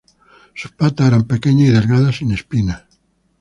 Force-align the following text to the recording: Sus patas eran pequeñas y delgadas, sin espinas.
Sus 0.55 0.71
patas 0.71 1.05
eran 1.09 1.25
pequeñas 1.25 1.69
y 1.69 1.71
delgadas, 1.73 2.15
sin 2.17 2.31
espinas. 2.31 2.85